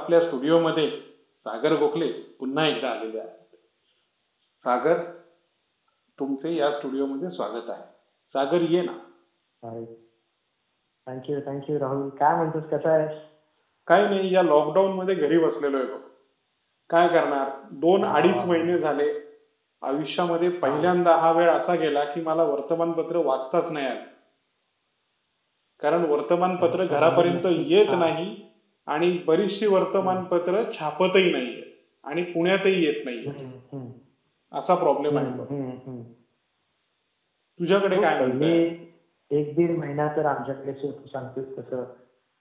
[0.00, 0.90] आपल्या स्टुडिओमध्ये
[1.44, 3.56] सागर गोखले पुन्हा एकदा आलेले आहेत.
[4.64, 5.02] सागर
[6.18, 7.82] तुमचे या स्टुडिओमध्ये स्वागत आहे.
[8.32, 8.92] सागर ये ना.
[11.06, 12.64] थँक्यू थँक्यू राहुल काय म्हणतोस?
[12.64, 13.18] कसा आहेस?
[13.86, 15.86] काही नाही या लॉकडाऊन मध्ये घरी बसलेलो आहे.
[16.90, 17.50] काय करणार?
[17.72, 19.12] दोन अडीच महिने झाले.
[19.82, 24.04] आयुष्यामध्ये पहिल्यांदा हा वेळ असा गेला की मला वर्तमानपत्र वाचताच नाही आलं.
[25.80, 28.49] कारण वर्तमानपत्र घरापर्यंत येत नाही.
[28.90, 31.62] आणि बरीचशी वर्तमानपत्र छापतही नाहीये
[32.04, 33.28] आणि पुण्यातही येत नाहीये.
[33.28, 33.86] हम्म,
[34.52, 36.02] असा प्रॉब्लेम आहे.
[37.60, 41.84] तुझ्याकडे काय पहिले म्हणतंय एक दीड महिना तर आमच्याकडे तू सांगतोस तसं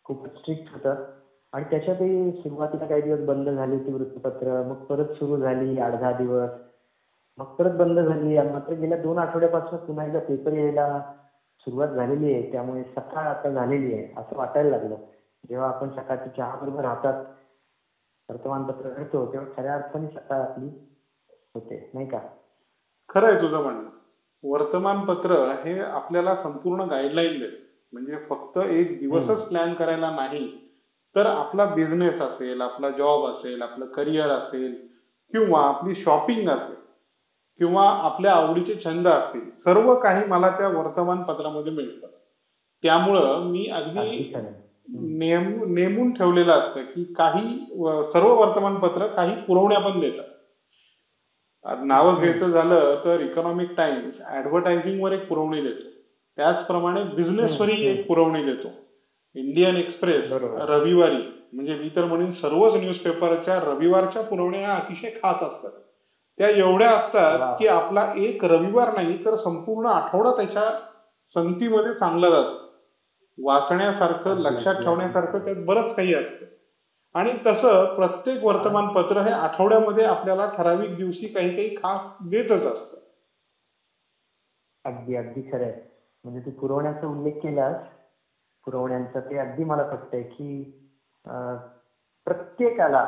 [0.04, 1.04] खूपच स्ट्रिक्ट होतं.
[1.54, 4.62] आणि त्याच्यातही सुरुवातीला काही दिवस बंद झाली ती वृत्तपत्र.
[4.64, 6.50] मग परत सुरू झाली आठ दहा दिवस.
[7.38, 8.38] मग परत बंद झाली.
[8.38, 11.02] मात्र गेल्या दोन आठवड्यापासून पुन्हा एकदा पेपर यायला
[11.60, 12.52] सुरुवात झालेली आहे.
[12.52, 14.96] त्यामुळे सकाळ आता झालेली आहे असं वाटायला लागलं.
[15.50, 17.24] जेव्हा आपण सकाळची चहा बरोबर हातात
[18.30, 20.68] वर्तमानपत्र घेतो तेव्हा खऱ्या अर्थाने सकाळ आपली
[21.56, 22.20] होते नाही का?
[23.10, 23.90] खरं आहे तुझं म्हणणं.
[24.44, 25.32] वर्तमानपत्र
[25.66, 27.52] हे आपल्याला संपूर्ण गाईडलाईन देत.
[27.94, 30.70] म्हणजे फक्त एक दिवसच प्लॅन करायला नाही
[31.16, 34.88] तर आपला बिझनेस असेल आपला जॉब असेल आपलं करिअर असेल
[35.32, 36.76] किंवा आपली शॉपिंग असेल
[37.58, 42.08] किंवा आपल्या आवडीचे छंद असतील सर्व काही मला त्या वर्तमानपत्रामध्ये मिळतं.
[42.84, 44.34] त्यामुळं मी अगदी.
[44.94, 47.58] नेम नेमून ठेवलेलं असतं की काही
[48.14, 50.26] सर्व वर्तमानपत्र काही पुरवण्या पण देतात.
[51.86, 55.90] नावं घ्यायचं झालं तर इकॉनॉमिक टाइम्स ऍडव्हर्टायझिंग वर एक पुरवणी देतो.
[56.36, 58.00] त्याचप्रमाणे बिझनेस वरही हम्म.
[58.00, 58.68] एक पुरवणी देतो.
[59.36, 60.24] Indian Express.
[60.70, 65.72] रविवारी म्हणजे मी तर म्हणेन सर्वच न्यूजपेपरच्या रविवारच्या पुरवण्या ह्या अतिशय खास असतात.
[66.38, 67.56] त्या एवढ्या असतात.
[67.60, 70.72] की आपला एक रविवार नाही तर संपूर्ण आठवडा त्याच्या
[71.34, 72.69] संगतीमध्ये चांगला जातो.
[73.40, 74.74] वाचण्यासारखं लक्षात.
[74.76, 76.46] ठेवण्यासारखं त्यात बरंच काही असतं.
[77.16, 82.98] आणि तसं प्रत्येक वर्तमानपत्र हे आठवड्यामध्ये आपल्याला ठराविक दिवशी काही काही खास देतच असतं.
[84.86, 85.74] अगदी अगदी खरं आहे.
[86.24, 87.76] म्हणजे तू पुरवण्याचा उल्लेख केलास.
[88.66, 90.64] पुरवण्यांचा ते अगदी मला पटतंय की
[92.28, 93.04] प्रत्येकाला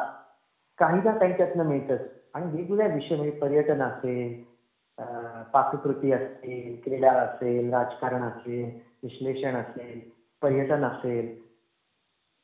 [0.78, 2.02] काही ना काही त्यातनं मिळतंच.
[2.34, 4.34] आणि वेगवेगळ्या विषय म्हणजे पर्यटन असेल
[5.54, 8.70] पाककृती असतील क्रीडा असेल राजकारण असेल
[9.04, 10.00] विश्लेषण असेल
[10.42, 11.44] पर्यटन असेल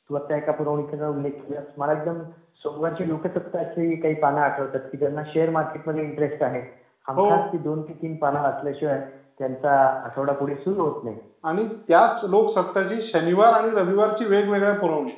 [0.10, 2.22] तू आता एका पुरवणीचा उल्लेख केलास मला एकदम
[2.64, 6.62] सोमवारची लोकसत्ताची काही पानं आठवतात की ज्यांना शेअर मार्केटमध्ये इंटरेस्ट आहे.
[7.08, 9.00] हमखास ती दोन ते तीन पानं वाचल्याशिवाय
[9.40, 9.72] त्यांचा
[10.06, 11.18] आठवडा पुढे सुरू होत नाही.
[11.44, 15.12] आणि त्याच लोकसत्ताची शनिवार आणि रविवारची वेगवेगळ्या पुरवणी.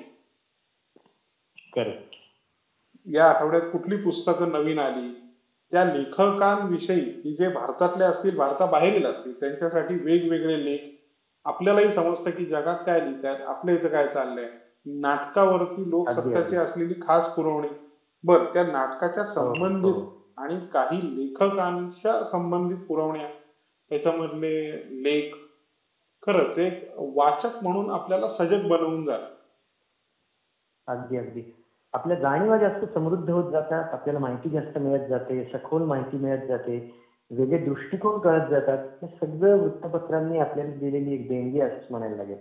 [1.76, 2.16] करेक्ट
[3.06, 5.14] या आठवड्यात कुठली पुस्तकं नवीन आली?
[5.72, 10.99] त्या लेखकांविषयी जे भारतातले असतील भारताबाहेरील असतील त्यांच्यासाठी वेगवेगळे लेख
[11.50, 14.48] आपल्यालाही समजतं की जगात काय लिहितात आपल्या इथं काय चाललंय.
[14.86, 16.56] नाटकावरती लोकसत्ताची.
[16.56, 17.68] असलेली खास पुरवणी.
[18.24, 20.04] बर त्या नाटकाच्या हो, संबंधित हो.
[20.38, 23.28] आणि काही लेखकांच्या संबंधित पुरवण्या.
[23.92, 24.54] त्याच्यामधले
[25.04, 25.36] लेख
[26.24, 29.20] खरंच एक वाचक म्हणून आपल्याला सजग बनवून जात.
[30.88, 31.42] अगदी अगदी.
[31.94, 36.80] आपल्या जाणीवा जास्त समृद्ध होत जातात आपल्याला माहिती जास्त मिळत जाते सखोल माहिती मिळत जाते.
[37.32, 42.36] वेगळे दृष्टिकोन कळत जातात हे सगळं वृत्तपत्रांनी आपल्याला दिलेली एक देणगी असं म्हणायला लागेल.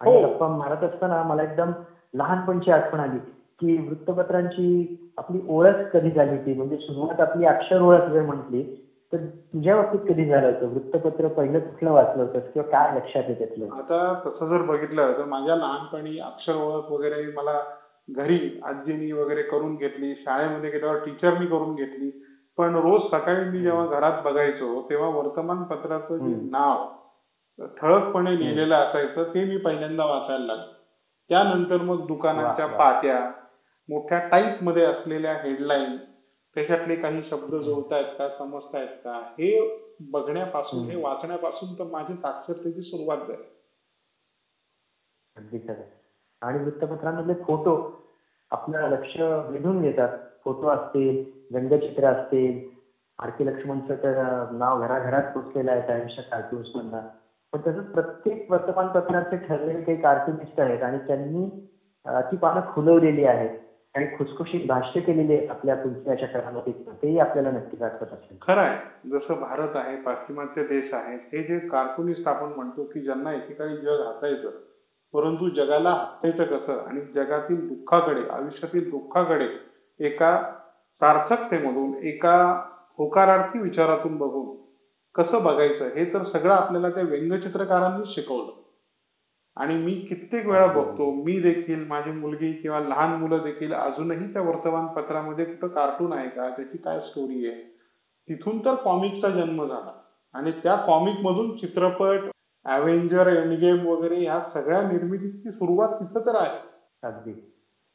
[0.00, 0.28] आणि हो.
[0.28, 1.72] गप्पा मारत असताना मला एकदम
[2.14, 3.18] लहानपणची आठवण आली
[3.58, 6.54] की वृत्तपत्रांची आपली ओळख कधी झाली होती?
[6.54, 8.64] म्हणजे सुरुवात आपली अक्षर ओळख जर म्हटली
[9.12, 10.66] तर तुझ्या बाबतीत कधी झालं होतं?
[10.66, 13.66] वृत्तपत्र पहिलं कुठलं वाचलं होतं किंवा काय लक्षात त्यातलं?
[13.72, 17.60] आता तसं जर बघितलं तर माझ्या लहानपणी अक्षर ओळख वगैरे मला
[18.08, 22.10] घरी आजीनी वगैरे करून घेतली शाळेमध्ये गेल्यावर टीचरनी करून घेतली.
[22.58, 26.50] पण रोज सकाळी मी जेव्हा घरात बघायचो तेव्हा वर्तमानपत्राचं जे.
[26.50, 26.86] नाव
[27.76, 30.72] ठळकपणे लिहिलेलं असायचं ते मी पहिल्यांदा वाचायला लागलो.
[31.28, 32.66] त्यानंतर मग दुकानाच्या.
[32.66, 33.32] पाट्या
[33.88, 35.96] मोठ्या टाईपमध्ये असलेल्या हेडलाईन
[36.54, 40.90] त्याच्यातले काही शब्द जुळतायत का समजतायत का हे बघण्यापासून.
[40.90, 43.42] हे वाचण्यापासून तर माझी साक्षरतेची सुरुवात झाली.
[45.36, 45.82] अगदी खरं.
[46.42, 48.02] आणि वृत्तपत्रांमधले फोटो
[48.50, 49.20] आपलं लक्ष
[49.50, 50.18] वेधून घेतात.
[50.44, 52.68] फोटो असतील व्यंगचित्र असतील
[53.18, 57.00] आरती लक्ष्मणचं तर नाव घराघरात पोचलेलं आहे टाइम्सच्या कार्टून्स मधनं
[57.52, 61.46] पण तसंच प्रत्येक वर्तमानपत्राचे ठरलेले काही कार्टुनिस्ट आहेत आणि त्यांनी
[62.06, 63.50] ती पानं खुलवलेली आहेत
[63.94, 68.36] आणि खुसखुशीत भाष्य केलेली आपल्या तुलसीच्या काळामध्ये तेही आपल्याला नक्कीच आठवत असेल.
[68.42, 69.08] खरं आहे.
[69.10, 74.00] जसं भारत आहे पाश्चिमात्य देश आहेत हे जे कार्टुनिस्ट आपण म्हणतो की ज्यांना एकेकाळी जग
[74.06, 74.50] हसायचं
[75.14, 76.84] परंतु जगाला हसायचं कसं?
[76.86, 79.48] आणि जगातील दुःखाकडे आयुष्यातील दुःखाकडे
[80.00, 80.52] एका
[81.00, 82.64] सार्थकतेमधून एका
[82.98, 84.56] होकारार्थी विचारातून बघून
[85.14, 88.52] कसं बघायचं हे तर सगळं आपल्याला त्या व्यंगचित्रकारांनीच शिकवलं.
[89.56, 94.42] आणि मी कित्येक वेळा बघतो मी देखील माझी मुलगी किंवा लहान मुलं देखील अजूनही त्या
[94.42, 97.62] वर्तमानपत्रामध्ये कुठं कार्टून आहे का त्याची काय स्टोरी आहे
[98.28, 100.02] तिथून तर कॉमिकचा जन्म झाला.
[100.34, 102.18] आणि त्या कॉमिक मधून चित्रपट
[102.64, 106.58] अव्हेंजर एंडगेम वगैरे या सगळ्या निर्मितीची सुरुवात तिथं तर आहे.
[107.02, 107.32] अगदी.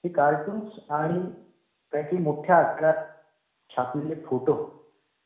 [0.05, 1.42] हे कार्टून्स आणि
[1.93, 2.93] काही मोठ्या आकारात
[3.69, 4.83] छापलेले फोटो.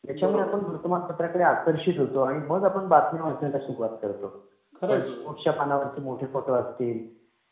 [0.10, 4.28] याच्यामुळे आपण वर्तमानपत्राकडे आकर्षित होतो आणि मग आपण बातम्या वाचण्याला सुरुवात करतो.
[4.81, 5.04] खरंच.
[5.08, 7.08] स्पोर्ट्सच्या पानावरचे मोठे फोटो असतील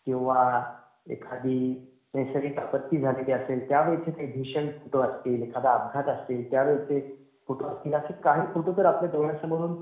[0.06, 0.64] किंवा
[1.10, 7.66] एखादी नैसर्गिक आपत्ती झालेली असेल त्यावेळेचे काही भीषण फोटो असतील एखादा अपघात असतील त्यावेळेचे फोटो
[7.66, 9.76] असतील असे काही फोटो तर आपल्या डोळ्यासमोरून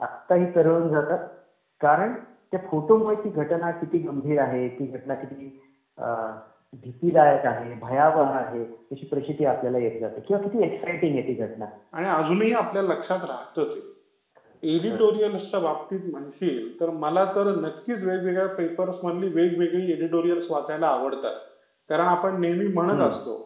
[0.00, 1.28] आत्ताही तरळून जातात.
[1.80, 2.12] कारण
[2.50, 5.62] त्या फोटोमुळे ती घटना किती गंभीर आहे ती घटना किती
[5.98, 6.36] अं,
[6.72, 10.20] भीतीदायक आहे भयावह आहे त्याची प्रचिती आपल्याला येत जाते.
[10.20, 11.66] किंवा किती एक्साइटिंग आहे ती घटना.
[11.92, 13.76] आणि अजूनही आपल्या लक्षात राहतच
[14.62, 21.34] एडिटोरियल्सच्या बाबतीत म्हणशील तर मला तर नक्कीच वेगवेगळ्या पेपर्स मधली वेगवेगळी एडिटोरियल्स वाचायला आवडतात.
[21.88, 23.00] कारण आपण नेहमी म्हणत.
[23.00, 23.36] असतो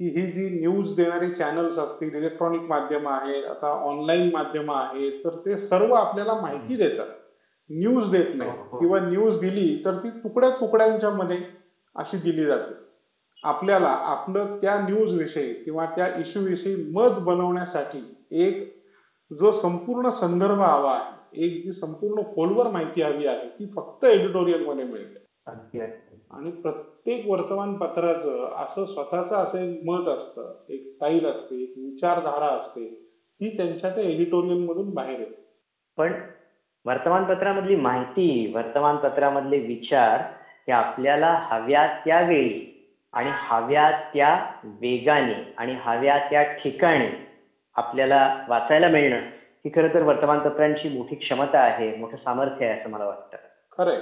[0.00, 5.36] की ही जी न्यूज देणारी चॅनल्स असतील इलेक्ट्रॉनिक माध्यम आहेत आता ऑनलाईन माध्यम आहेत तर
[5.46, 7.06] ते सर्व आपल्याला माहिती देतात.
[7.70, 8.50] न्यूज देत नाही.
[8.50, 8.78] हो, हो.
[8.78, 11.38] किंवा न्यूज दिली तर ती तुकड्या तुकड्यांच्या मध्ये
[11.96, 12.72] अशी दिली जाते.
[13.44, 17.98] आपल्याला आपलं त्या न्यूज विषयी किंवा त्या इश्यू विषयी मत बनवण्यासाठी
[18.44, 18.62] एक
[19.30, 24.84] जो संपूर्ण संदर्भ हवा आहे एक जी संपूर्ण खोलवर माहिती हवी आहे ती फक्त एडिटोरियलमध्ये
[24.84, 25.22] मिळते.
[26.30, 32.88] आणि प्रत्येक वर्तमानपत्राचं असं स्वतःचं असं एक मत असतं एक स्टाईल असते एक विचारधारा असते
[33.40, 35.42] ती त्यांच्या त्या एडिटोरियल मधून बाहेर येते.
[35.98, 36.12] पण
[36.84, 40.22] वर्तमानपत्रामधली माहिती वर्तमानपत्रामधले विचार
[40.66, 42.70] हे आपल्याला हव्या त्या वेळी
[43.12, 47.08] आणि हव्या त्या वेगाने आणि हव्या त्या ठिकाणी
[47.74, 49.16] आपल्याला वाचायला मिळणं
[49.64, 53.36] ही खरं तर वर्तमानपत्रांची मोठी क्षमता आहे मोठं सामर्थ्य आहे असं मला वाटतं.
[53.78, 53.98] खरंय.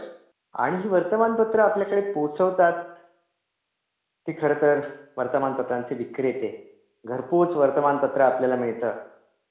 [0.54, 2.84] आणि ही वर्तमानपत्र आपल्याकडे पोहोचवतात
[4.28, 4.80] ते खरं तर
[5.16, 6.80] वर्तमानपत्रांचे विक्रेते.
[7.04, 8.92] घरपोच वर्तमानपत्र आपल्याला मिळतं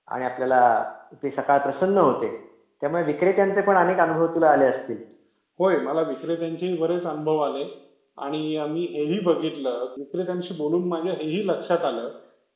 [0.07, 2.51] आणि आपल्याला ते सकाळ प्रसन्न होते.
[2.81, 5.20] त्यामुळे विक्रेत्यांचे पण अनेक अनुभव तुला आले असतील.
[5.61, 7.87] होय मला विक्रेत्यांचेही बरेच अनुभव आले.
[8.17, 12.07] आणि मी हेही बघितलं विक्रेत्यांशी बोलून माझ्या हेही लक्षात आलं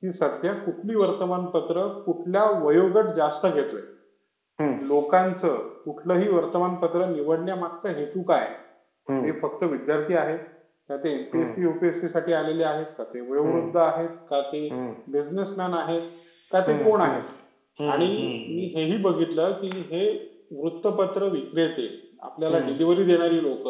[0.02, 3.82] की सध्या कुठली वर्तमानपत्र कुठल्या वयोगट जास्त घेतोय.
[4.88, 5.56] लोकांचं
[5.86, 8.48] कुठलंही वर्तमानपत्र निवडण्यामागचा हेतू काय?
[9.10, 10.40] हम्म, फक्त विद्यार्थी आहेत
[10.90, 14.70] का ते एमपीएससी युपीएससी साठी आलेले आहेत का ते वयोवृद्ध आहेत का ते
[15.08, 16.02] बिझनेसमॅन आहेत
[16.52, 17.24] का ते कोण आहेत?
[17.80, 18.08] आणि.
[18.50, 22.60] मी हेही बघितलं की हे वृत्तपत्र विक्रेते आपल्याला.
[22.60, 23.68] डिलिव्हरी देणारी लोक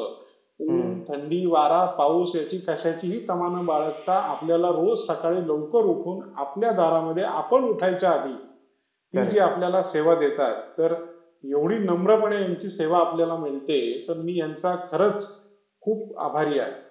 [0.59, 0.99] ऊन.
[1.07, 7.63] थंडी वारा पाऊस याची कशाचीही तमानं बाळगता आपल्याला रोज सकाळी लवकर उठून आपल्या दारामध्ये आपण
[7.63, 8.33] उठायच्या आधी
[9.13, 9.39] ती जी.
[9.39, 10.93] आपल्याला सेवा देतात तर
[11.43, 15.23] एवढी नम्रपणे यांची सेवा आपल्याला मिळते तर मी यांचा खरंच
[15.83, 16.83] खूप आभारी आहे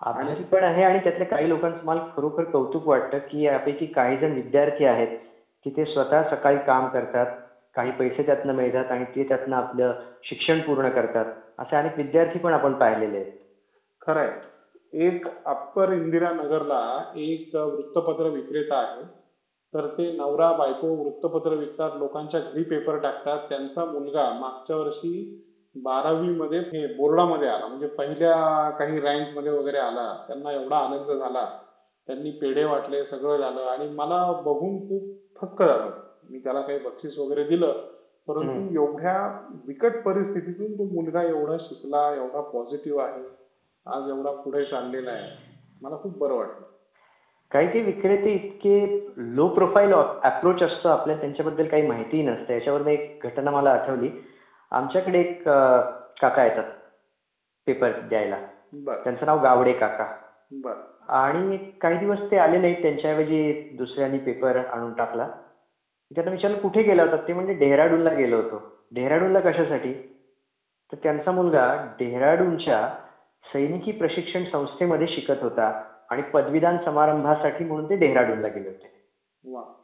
[0.00, 4.32] आभारी पण आहे आणि त्यातल्या काही लोकांचं मला खरोखर कौतुक वाटतं की यापैकी काही जण
[4.32, 5.18] विद्यार्थी आहेत
[5.64, 7.26] की ते स्वतः सकाळी काम करतात
[7.74, 9.92] काही पैसे त्यातनं मिळतात आणि ते त्यातनं आपलं
[10.22, 11.24] शिक्षण पूर्ण करतात.
[11.58, 13.32] असे अनेक विद्यार्थी पण आपण पाहिलेले आहेत.
[14.06, 14.30] खरंय.
[14.92, 19.02] एक अप्पर इंदिरा नगरला एक वृत्तपत्र विक्रेता आहे.
[19.74, 23.38] तर ते नवरा बायको वृत्तपत्र विकतात लोकांच्या घरी पेपर टाकतात.
[23.48, 25.42] त्यांचा मुलगा मागच्या वर्षी
[25.74, 27.66] बारावी मध्ये हे बोर्डामध्ये आला.
[27.66, 30.24] म्हणजे पहिल्या काही रँकमध्ये वगैरे आला.
[30.26, 31.46] त्यांना एवढा आनंद झाला.
[32.06, 33.60] त्यांनी पेढे वाटले सगळं झालं.
[33.60, 35.02] आणि मला बघून खूप
[35.40, 36.11] थक्क झालं.
[36.30, 37.72] मी त्याला काही बक्षीस वगैरे दिलं.
[38.28, 39.16] परंतु एवढ्या
[39.66, 43.22] बिकट परिस्थितीतून तो मुलगा एवढा शिकला एवढा पॉझिटिव्ह आहे
[43.86, 45.30] आज एवढा पुढे चाललेला आहे
[45.82, 46.66] मला खूप बरं वाटलं.
[47.50, 52.54] काही काही विक्रेते इतके लो प्रोफाईल अप्रोच असतो आपल्या त्यांच्याबद्दल काही माहितीही नसते.
[52.54, 54.10] याच्यावरून एक घटना मला आठवली.
[54.70, 55.42] आमच्याकडे एक
[56.22, 56.70] काका येतात
[57.66, 58.38] पेपर द्यायला.
[58.86, 60.06] त्यांचं नाव गावडे काका.
[60.52, 60.74] बर.
[61.08, 65.28] आणि काही दिवस ते आले नाहीत त्यांच्याऐवजी दुसऱ्यांनी पेपर आणून टाकला.
[66.14, 67.16] त्यांना विचारलं कुठे गेला होता?
[67.16, 68.62] ते म्हणजे डेहराडूनला गेलो होतो.
[68.92, 69.92] डेहराडूनला कशासाठी?
[70.92, 72.88] तर त्यांचा मुलगा डेहराडूनच्या
[73.44, 78.90] सैनिकी प्रशिक्षण संस्थेमध्ये शिकत होता आणि पदवीदान समारंभासाठी म्हणून ते डेहराडूनला गेले होते.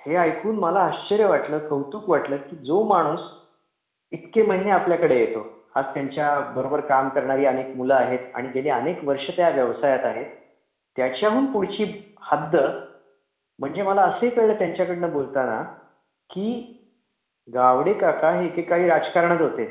[0.06, 3.20] हे ऐकून मला आश्चर्य वाटलं कौतुक वाटलं की जो माणूस
[4.12, 5.46] इतके महिने आपल्याकडे येतो.
[5.74, 10.26] आज त्यांच्या बरोबर काम करणारी अनेक मुलं आहेत आणि गेली अनेक वर्ष त्या व्यवसायात आहेत.
[10.96, 12.56] त्याच्याहून पुढची हद्द
[13.58, 15.64] म्हणजे मला असे कळलं त्यांच्याकडनं बोलताना
[16.30, 16.74] की
[17.54, 19.64] गावडे काका हे एकेकाळी राजकारणात होते.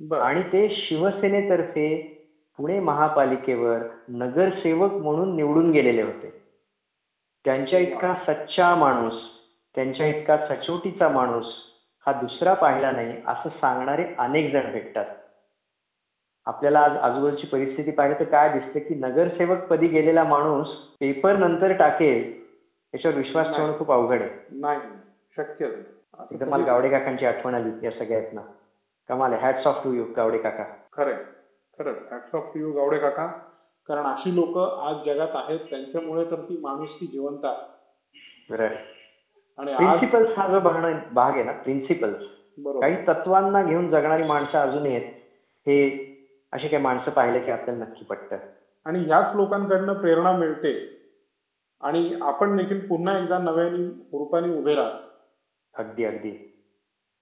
[0.00, 1.88] आणि ते शिवसेनेतर्फे
[2.58, 6.30] पुणे महापालिकेवर नगरसेवक म्हणून निवडून गेलेले होते.
[7.44, 9.14] त्यांच्या इतका सच्चा माणूस
[9.74, 11.46] त्यांच्या इतका सचोटीचा माणूस
[12.06, 15.04] हा दुसरा पाहिला नाही असं सांगणारे अनेक जण भेटतात.
[16.46, 20.68] आपल्याला आज आजूबाजूची परिस्थिती पाहिली तर काय दिसते की नगरसेवक पदी गेलेला माणूस
[21.00, 22.22] पेपर नंतर टाकेल
[22.94, 23.46] याच्यावर विश्वास.
[23.46, 24.30] ठेवणं खूप अवघड आहे.
[24.50, 24.80] नाही.
[25.36, 25.66] शक्य
[26.30, 28.40] एकदम मला गावडे काकांची आठवण आली या सगळ्यातनं.
[29.08, 30.64] कमाल hats off to you Gawde काका.
[30.92, 31.14] खरंय.
[31.78, 31.96] खरंच.
[32.10, 33.26] हॅट्स ऑफ यू गावडे काका.
[33.88, 38.64] कारण अशी लोक आज जगात आहेत त्यांच्यामुळे तर ती माणुसकी जिवंत आहे.
[39.58, 42.22] आणि प्रिन्सिपल्स हा जो भाग भाग आहे ना प्रिन्सिपल्स
[42.80, 45.12] काही तत्वांना घेऊन जगणारी माणसं अजूनही आहेत.
[45.66, 46.04] हे
[46.52, 48.36] अशी काही माणसं पाहिले की आपल्याला नक्की पटतं.
[48.84, 51.00] आणि याच लोकांकडनं प्रेरणा मिळते.
[51.80, 53.86] आणि आपण देखील पुन्हा एकदा नव्याने
[54.18, 55.03] रूपाने उभे राहतो
[55.74, 56.30] अगदी अगदी.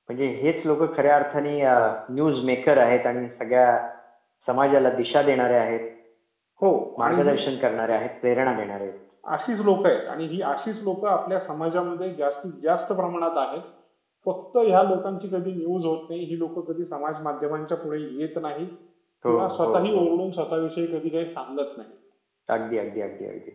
[0.09, 1.63] म्हणजे हेच लोक खऱ्या अर्थाने
[2.15, 3.89] न्यूज मेकर आहेत आणि सगळ्या
[4.47, 5.91] समाजाला दिशा देणारे आहेत.
[6.61, 6.95] हो.
[6.99, 8.99] मार्गदर्शन करणारे आहेत प्रेरणा देणारे आहेत.
[9.25, 13.63] अशीच लोक आहेत आणि ही अशीच लोक आपल्या समाजामध्ये जास्तीत जास्त प्रमाणात आहेत.
[14.27, 18.65] फक्त ह्या लोकांची कधी न्यूज होत नाही ही लोक कधी समाज माध्यमांच्या पुढे येत नाही
[18.65, 19.93] हो, किंवा हो, स्वतःही.
[19.95, 21.89] ओरडून स्वतःविषयी कधी काही सांगत नाही
[22.49, 23.51] अगदी अगदी अगदी अगदी.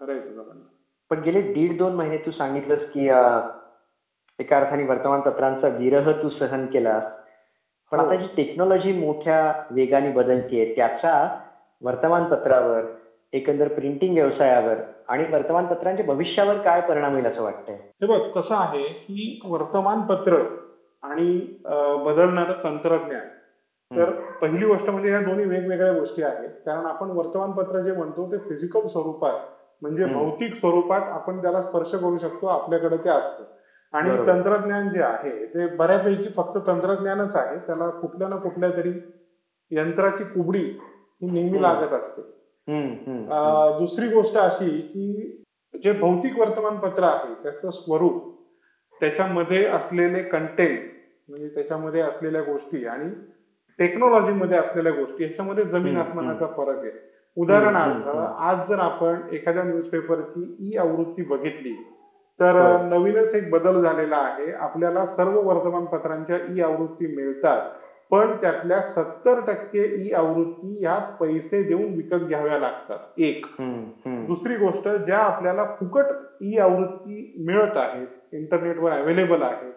[0.00, 0.79] खरं आहे तुझं म्हणणं.
[1.10, 3.06] पण गेले दीड दोन महिने तू सांगितलंस की
[4.38, 7.02] एका अर्थाने वर्तमानपत्रांचा विरह तू सहन केलास.
[7.92, 8.06] पण हो.
[8.06, 9.38] आता जी टेक्नॉलॉजी मोठ्या
[9.70, 11.14] वेगाने बदलतीये त्याचा
[11.82, 12.82] वर्तमानपत्रावर
[13.32, 14.76] एकंदर प्रिंटिंग व्यवसायावर
[15.08, 17.74] आणि वर्तमानपत्रांच्या भविष्यावर काय परिणाम होईल असं वाटतंय?
[17.74, 20.42] हे बघ कसं आहे की वर्तमानपत्र
[21.02, 21.28] आणि
[22.04, 23.28] बदलणारं तंत्रज्ञान
[23.90, 26.48] तर पहिली गोष्ट म्हणजे या दोन्ही वेगवेगळ्या गोष्टी आहेत.
[26.66, 29.38] कारण आपण वर्तमानपत्र जे म्हणतो ते फिजिकल स्वरूपात
[29.82, 30.04] म्हणजे.
[30.06, 33.44] भौतिक स्वरूपात आपण त्याला स्पर्श करू शकतो आपल्याकडे ते असतं
[33.94, 34.10] आणि.
[34.26, 38.92] तंत्रज्ञान जे आहे ते बऱ्यापैकी फक्त तंत्रज्ञानच आहे त्याला कुठल्या ना कुठल्या तरी
[39.70, 41.60] यंत्राची कुबडी ही नेहमी.
[41.62, 42.28] लागत असते
[43.78, 45.36] दुसरी गोष्ट अशी की
[45.74, 48.28] जे भौतिक वर्तमानपत्र आहे त्याचं स्वरूप
[49.00, 50.78] त्याच्यामध्ये असलेले कंटेंट
[51.28, 53.10] म्हणजे त्याच्यामध्ये असलेल्या गोष्टी आणि
[53.78, 56.90] टेक्नॉलॉजीमध्ये असलेल्या गोष्टी ह्याच्यामध्ये जमीन आसमानाचा फरक आहे
[57.36, 58.06] उदाहरणार्थ.
[58.40, 61.72] आज जर आपण एखाद्या न्यूजपेपरची ई आवृत्ती बघितली
[62.40, 62.86] तर हो.
[62.88, 67.68] नवीनच एक बदल झालेला आहे आपल्याला सर्व वर्तमानपत्रांच्या ई आवृत्ती मिळतात
[68.10, 73.46] पण त्यातल्या सत्तर टक्के ई आवृत्ती ह्या पैसे देऊन विकत घ्याव्या लागतात एक.
[74.26, 76.06] दुसरी गोष्ट ज्या आपल्याला फुकट
[76.42, 79.72] ई आवृत्ती मिळत आहेत इंटरनेटवर अवेलेबल आहेत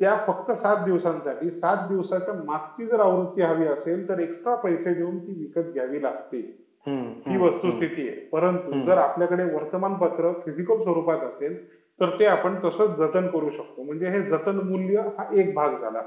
[0.00, 5.18] त्या फक्त सात दिवसांसाठी सात दिवसाच्या मागची जर आवृत्ती हवी असेल तर एक्स्ट्रा पैसे देऊन
[5.18, 6.40] ती विकत घ्यावी लागते
[6.86, 8.18] ही वस्तुस्थिती आहे.
[8.32, 8.72] परंतु.
[8.84, 11.54] जर आपल्याकडे वर्तमानपत्र फिजिकल स्वरूपात असेल
[11.98, 13.82] तर ते आपण तसंच जतन करू शकतो.
[13.82, 16.00] म्हणजे हे जतन मूल्य हा एक भाग झाला.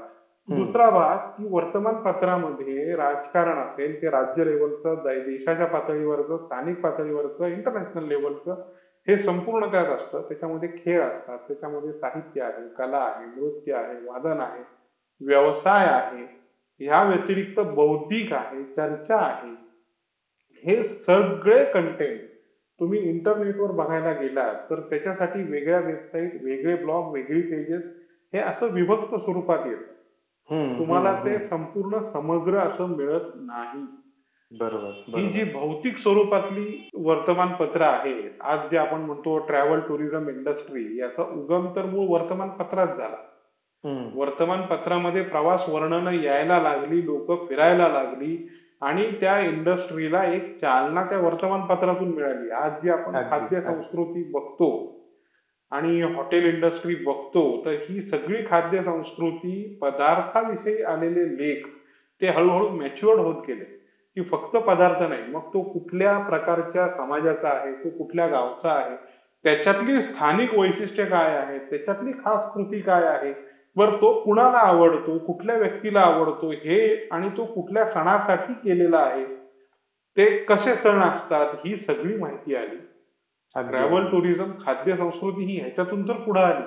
[0.48, 8.54] दुसरा भाग की वर्तमानपत्रामध्ये राजकारण असेल ते राज्य लेवलचं देशाच्या पातळीवरचं स्थानिक पातळीवरचं इंटरनॅशनल लेवलचं
[9.06, 10.20] हे संपूर्ण त्यात असतं.
[10.28, 11.38] त्याच्यामध्ये खेळ असतात.
[11.46, 14.62] त्याच्यामध्ये साहित्य आहे कला आहे नृत्य आहे वादन आहे
[15.20, 16.24] व्यवसाय आहे.
[16.80, 19.54] ह्या व्यतिरिक्त बौद्धिक आहे चर्चा आहे.
[20.64, 22.20] हे सगळे कंटेंट
[22.80, 27.82] तुम्ही इंटरनेटवर बघायला गेलात तर त्याच्यासाठी वेगळ्या वेबसाईट वेगळे ब्लॉग वेगळी पेजेस
[28.32, 29.92] हे असं विभक्त स्वरूपात येतं
[30.78, 31.36] तुम्हाला ते.
[31.48, 33.84] संपूर्ण समग्र असं मिळत नाही
[34.50, 35.28] बरोबर ही.
[35.32, 41.86] जी भौतिक स्वरूपातली वर्तमानपत्र आहेत आज जे आपण म्हणतो ट्रॅव्हल टुरिझम इंडस्ट्री याचा उगम तर
[41.86, 43.16] मूळ वर्तमानपत्रात झाला.
[44.14, 48.36] वर्तमानपत्रामध्ये प्रवास वर्णनं यायला लागली लोक फिरायला लागली
[48.84, 53.60] आणि त्या इंडस्ट्रीला एक चालना त्या वर्तमानपत्रातून मिळाली आज जी आपण खाद्य.
[53.60, 54.70] संस्कृती बघतो
[55.72, 61.66] आणि हॉटेल इंडस्ट्री बघतो तर ही सगळी खाद्य संस्कृती पदार्थाविषयी आलेले लेख
[62.20, 63.64] ते हळूहळू मॅच्युअर्ड होत गेले
[64.16, 68.96] की फक्त पदार्थ नाही मग तो कुठल्या प्रकारच्या समाजाचा आहे तो कुठल्या गावचा आहे
[69.44, 73.32] त्याच्यातली स्थानिक वैशिष्ट्य काय आहेत त्याच्यातली खास कृती काय आहे
[73.76, 79.24] बर तो कुणाला आवडतो कुठल्या व्यक्तीला आवडतो हे आणि तो कुठल्या सणासाठी केलेला आहे
[80.16, 82.76] ते कसे सण असतात ही सगळी माहिती आली.
[83.56, 86.62] ट्रॅव्हल टुरिझम खाद्य संस्कृती ही ह्याच्यातून तर पुढे आली.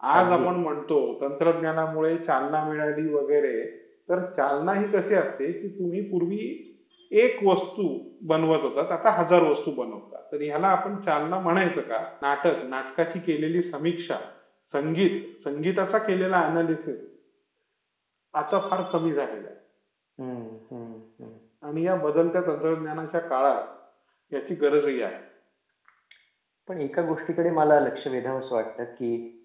[0.00, 0.32] आज.
[0.32, 3.66] आपण म्हणतो तंत्रज्ञानामुळे चालना मिळाली वगैरे
[4.08, 6.70] तर चालना ही कशी असते की तुम्ही पूर्वी
[7.10, 10.22] एक वस्तू बनवत होतात आता हजार वस्तू बनवतात.
[10.32, 11.98] तर ह्याला आपण चालना म्हणायचं का?
[12.22, 14.16] नाटक नाटकाची केलेली समीक्षा.
[14.74, 16.96] संगीत संगीताचा केलेला अनालिसिस
[18.34, 19.60] आता फार कमी झालेला आहे.
[21.62, 25.22] आणि या बदलत्या तंत्रज्ञानाच्या काळात याची गरजही आहे.
[26.68, 29.40] पण एका गोष्टीकडे मला लक्ष वेधावंसं वाटतं की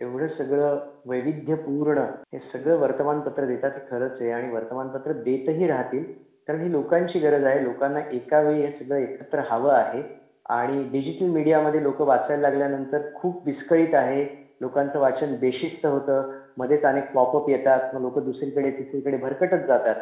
[0.00, 6.12] एवढं सगळं वैविध्यपूर्ण हे सगळं वर्तमानपत्र देतात हे खरंच आहे आणि वर्तमानपत्र देतही राहतील.
[6.46, 7.64] कारण ही लोकांची गरज आहे.
[7.64, 10.02] लोकांना एका वेळी हे सगळं एकत्र हवं आहे.
[10.48, 14.49] आणि डिजिटल मीडियामध्ये लोक वाचायला लागल्यानंतर खूप विस्कळीत आहे.
[14.60, 19.94] लोकांचं वाचन बेशिस्त होतं मध्येच अनेक पॉपअप येतात मग लोक दुसरीकडे तिसरीकडे भरकटत जातात.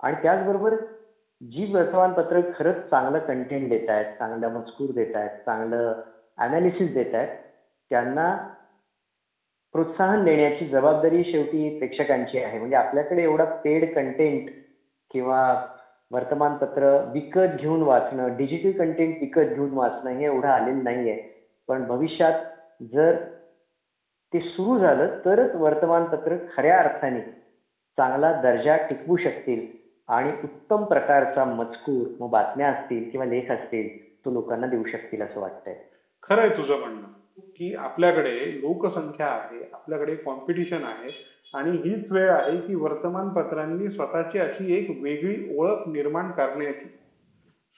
[0.00, 0.74] आणि त्याचबरोबर
[1.40, 6.00] जी वर्तमानपत्र खरंच चांगलं कंटेंट देत आहेत चांगला मजकूर देत आहेत चांगलं
[6.38, 7.28] अनालिसिस देत आहेत
[7.90, 8.34] त्यांना
[9.74, 12.58] प्रोत्साहन देण्याची जबाबदारी शेवटी प्रेक्षकांची आहे.
[12.58, 14.50] म्हणजे आपल्याकडे एवढा पेड कंटेंट
[15.10, 15.66] किंवा
[16.10, 21.16] वर्तमानपत्र विकत घेऊन वाचणं डिजिटल कंटेंट विकत घेऊन वाचणं हे एवढं आलेलं नाहीये.
[21.68, 22.40] पण भविष्यात
[22.92, 23.16] जर
[24.34, 27.20] ते सुरू झालं तरच वर्तमानपत्र खऱ्या अर्थाने
[27.98, 29.66] चांगला दर्जा टिकवू शकतील
[30.08, 35.40] आणि उत्तम प्रकारचा मजकूर मग बातम्या असतील किंवा लेख असतील तो लोकांना देऊ शकतील असं
[35.40, 35.74] वाटतंय.
[36.22, 37.06] खरं आहे तुझं म्हणणं
[37.56, 41.10] की आपल्याकडे लोकसंख्या आहे आपल्याकडे कॉम्पिटिशन आहे
[41.54, 46.88] आणि हीच वेळ आहे की वर्तमानपत्रांनी स्वतःची अशी एक वेगळी ओळख निर्माण करण्याची.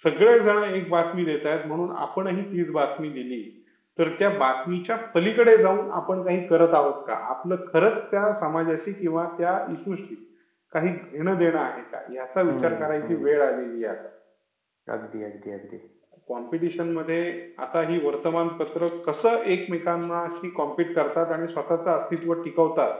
[0.05, 3.63] सगळेजण एक बातमी देत आहेत म्हणून आपणही तीच बातमी दिली.
[3.99, 7.15] तर त्या बातमीच्या पलीकडे जाऊन आपण काही करत आहोत का?
[7.15, 10.33] आपलं खरंच त्या समाजाशी किंवा त्या इशूशी
[10.73, 12.13] काही घेणं देणं आहे का?
[12.15, 13.15] याचा विचार करायची.
[13.15, 14.93] वेळ आलेली आहे आता.
[14.93, 15.93] अगदी अगदी अगदी.
[16.29, 22.95] कॉम्पिटिशनमध्ये आता ही वर्तमानपत्र कसं एकमेकांनाशी कॉम्पिट करतात आणि स्वतःचं अस्तित्व टिकवतात.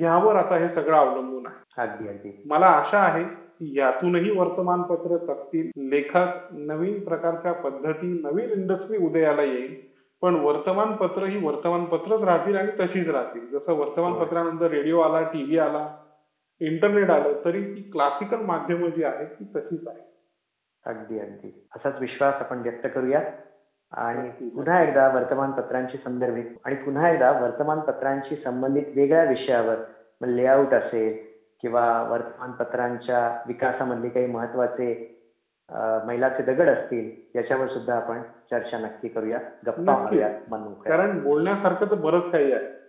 [0.00, 1.82] यावर आता हे सगळं अवलंबून आहे.
[1.82, 2.42] अगदी अगदी.
[2.46, 3.24] मला आशा आहे
[3.60, 9.74] यातूनही वर्तमानपत्र जगतील लेखक नवीन प्रकारच्या पद्धती नवीन इंडस्ट्री उदयाला येईल.
[10.22, 13.46] पण वर्तमानपत्र ही वर्तमानपत्रच राहतील आणि तशीच राहतील.
[13.50, 15.96] जसं वर्तमानपत्रानंतर रेडिओ आला टीव्ही आला
[16.60, 20.08] इंटरनेट आलं तरी ती क्लासिकल माध्यमं जी आहेत ती तशीच आहे
[20.86, 21.66] अगदी अगदी.
[21.76, 23.22] असाच विश्वास आपण व्यक्त करूया
[23.92, 26.44] आणि पुन्हा एकदा वर्तमानपत्रांशी संदर्भित.
[26.64, 29.76] आणि पुन्हा एकदा वर्तमानपत्रांशी संबंधित वेगळ्या विषयावर
[30.26, 31.29] लेआउट असेल
[31.62, 35.16] किंवा वर्तमानपत्रांच्या विकासामधले काही महत्त्वाचे
[36.06, 39.38] मैलाचे दगड असतील याच्यावर सुद्धा आपण चर्चा नक्की करूया.
[39.66, 40.28] गप्पा मोकळ्या.
[40.90, 42.80] कारण बोलण्यासारखं तर बरंच काही आहे.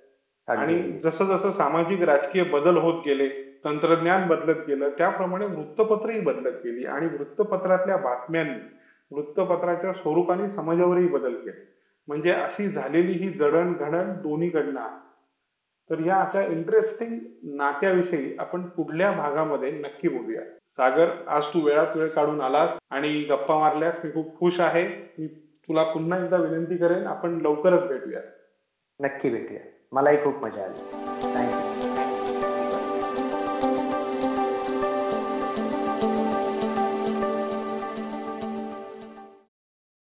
[0.48, 3.30] आणि जसं जसं सामाजिक राजकीय बदल होत गेले
[3.66, 8.78] तंत्रज्ञान बदलत गेलं त्याप्रमाणे वृत्तपत्रही बदलत गेली आणि वृत्तपत्रातल्या बातम्यांनी
[9.16, 11.68] वृत्तपत्राच्या स्वरूपाने समाजावरही बदल केले.
[12.08, 15.11] म्हणजे अशी झालेली ही जडणघडण दोन्हीकडनं आहे.
[15.92, 20.42] तर या अशा इंटरेस्टिंग नात्याविषयी आपण पुढल्या भागामध्ये नक्की बोलूया.
[20.78, 24.88] सागर आज तू वेळात वेळ काढून आलास आणि गप्पा मारल्यास मी खूप खुश आहे.
[25.20, 25.28] मी
[25.68, 28.22] तुला पुन्हा एकदा विनंती करेन आपण लवकरच भेटूया
[29.00, 29.62] नक्की भेटूया.
[29.92, 30.80] मलाही खूप मजा आली.
[31.36, 31.61] थँक्यू